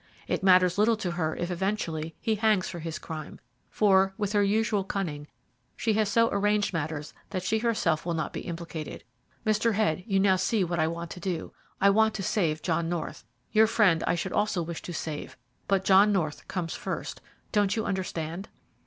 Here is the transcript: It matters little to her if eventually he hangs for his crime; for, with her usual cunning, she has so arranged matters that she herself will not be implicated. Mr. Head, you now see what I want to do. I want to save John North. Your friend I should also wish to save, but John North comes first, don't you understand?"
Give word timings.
It 0.25 0.41
matters 0.41 0.79
little 0.79 0.97
to 0.97 1.11
her 1.11 1.35
if 1.35 1.51
eventually 1.51 2.15
he 2.19 2.33
hangs 2.33 2.67
for 2.67 2.79
his 2.79 2.97
crime; 2.97 3.39
for, 3.69 4.15
with 4.17 4.33
her 4.33 4.41
usual 4.41 4.83
cunning, 4.83 5.27
she 5.77 5.93
has 5.93 6.09
so 6.09 6.27
arranged 6.31 6.73
matters 6.73 7.13
that 7.29 7.43
she 7.43 7.59
herself 7.59 8.03
will 8.03 8.15
not 8.15 8.33
be 8.33 8.39
implicated. 8.41 9.03
Mr. 9.45 9.75
Head, 9.75 10.03
you 10.07 10.19
now 10.19 10.37
see 10.37 10.63
what 10.63 10.79
I 10.79 10.87
want 10.87 11.11
to 11.11 11.19
do. 11.19 11.53
I 11.79 11.91
want 11.91 12.15
to 12.15 12.23
save 12.23 12.63
John 12.63 12.89
North. 12.89 13.25
Your 13.51 13.67
friend 13.67 14.03
I 14.07 14.15
should 14.15 14.33
also 14.33 14.63
wish 14.63 14.81
to 14.81 14.91
save, 14.91 15.37
but 15.67 15.85
John 15.85 16.11
North 16.11 16.47
comes 16.47 16.73
first, 16.73 17.21
don't 17.51 17.75
you 17.75 17.85
understand?" 17.85 18.49